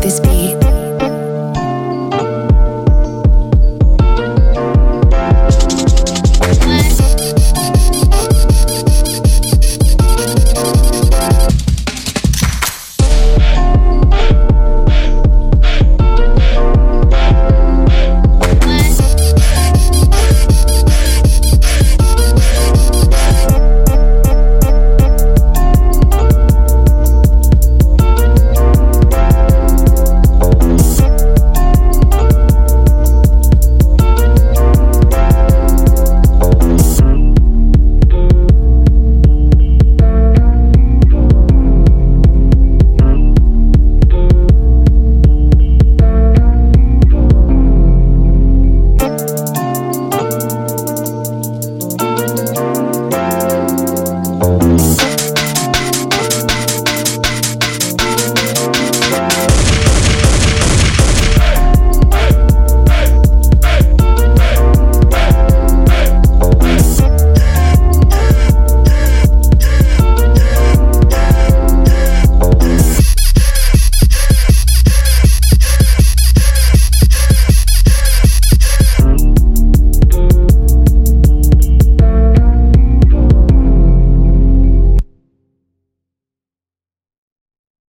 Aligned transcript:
this 0.00 0.18
beat. 0.20 0.69